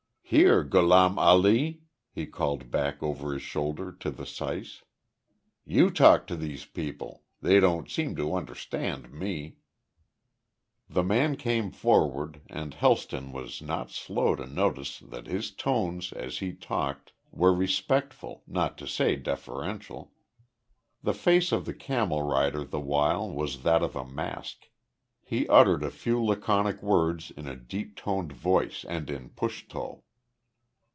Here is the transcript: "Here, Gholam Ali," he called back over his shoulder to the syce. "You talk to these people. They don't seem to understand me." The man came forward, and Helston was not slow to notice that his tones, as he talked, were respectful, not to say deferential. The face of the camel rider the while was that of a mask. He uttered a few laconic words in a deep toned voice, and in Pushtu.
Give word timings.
"Here, 0.33 0.63
Gholam 0.63 1.19
Ali," 1.19 1.81
he 2.09 2.25
called 2.25 2.71
back 2.71 3.03
over 3.03 3.33
his 3.33 3.41
shoulder 3.41 3.91
to 3.99 4.09
the 4.09 4.25
syce. 4.25 4.81
"You 5.65 5.89
talk 5.89 6.25
to 6.27 6.37
these 6.37 6.63
people. 6.63 7.23
They 7.41 7.59
don't 7.59 7.89
seem 7.91 8.15
to 8.15 8.33
understand 8.35 9.11
me." 9.11 9.57
The 10.89 11.03
man 11.03 11.35
came 11.35 11.69
forward, 11.69 12.39
and 12.47 12.73
Helston 12.73 13.33
was 13.33 13.61
not 13.61 13.91
slow 13.91 14.37
to 14.37 14.45
notice 14.47 14.99
that 14.99 15.27
his 15.27 15.51
tones, 15.53 16.13
as 16.13 16.37
he 16.37 16.53
talked, 16.53 17.11
were 17.29 17.53
respectful, 17.53 18.41
not 18.47 18.77
to 18.77 18.87
say 18.87 19.17
deferential. 19.17 20.13
The 21.03 21.13
face 21.13 21.51
of 21.51 21.65
the 21.65 21.73
camel 21.73 22.21
rider 22.21 22.63
the 22.63 22.79
while 22.79 23.29
was 23.29 23.63
that 23.63 23.83
of 23.83 23.97
a 23.97 24.07
mask. 24.07 24.69
He 25.25 25.49
uttered 25.49 25.83
a 25.83 25.91
few 25.91 26.23
laconic 26.23 26.81
words 26.81 27.31
in 27.35 27.49
a 27.49 27.57
deep 27.57 27.97
toned 27.97 28.31
voice, 28.31 28.85
and 28.85 29.09
in 29.09 29.31
Pushtu. 29.31 30.03